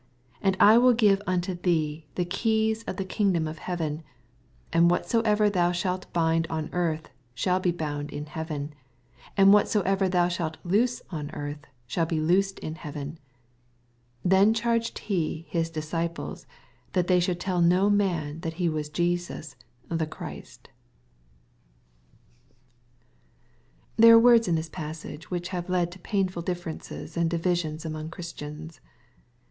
19 0.41 0.47
And 0.47 0.57
I 0.59 0.79
will 0.79 0.93
give 0.95 1.21
unto 1.27 1.53
thee 1.53 2.07
the 2.15 2.25
keys 2.25 2.81
of 2.85 2.97
the 2.97 3.05
kingdom 3.05 3.47
of 3.47 3.59
heaven: 3.59 4.01
and 4.73 4.89
whatsoever 4.89 5.47
thou 5.47 5.71
shalt 5.71 6.11
bind 6.11 6.47
on 6.49 6.71
earth 6.73 7.11
shall 7.35 7.59
be 7.59 7.69
bound 7.69 8.09
in 8.09 8.25
heaven: 8.25 8.73
and 9.37 9.53
what 9.53 9.67
soever 9.69 10.09
thou 10.09 10.27
shalt 10.27 10.57
loose 10.63 11.03
on 11.11 11.29
earth 11.35 11.67
shall 11.85 12.07
be 12.07 12.19
loosed 12.19 12.57
in 12.57 12.73
heaven. 12.73 13.19
20 14.23 14.23
Then 14.25 14.53
charged 14.55 14.97
he 14.97 15.45
his 15.51 15.69
disciples 15.69 16.47
that 16.93 17.05
they 17.05 17.19
should 17.19 17.39
tell 17.39 17.61
no 17.61 17.87
man 17.87 18.39
that 18.39 18.53
he 18.53 18.67
was 18.69 18.89
Jesus 18.89 19.55
the 19.87 20.07
Christ. 20.07 20.69
There 23.97 24.15
are 24.15 24.19
words 24.19 24.47
in 24.47 24.55
this 24.55 24.67
passage 24.67 25.29
which 25.29 25.49
have 25.49 25.69
led 25.69 25.91
to 25.91 25.99
pain 25.99 26.27
ful 26.27 26.41
differences 26.41 27.15
and 27.15 27.29
divisions 27.29 27.85
among 27.85 28.09
Christians. 28.09 28.81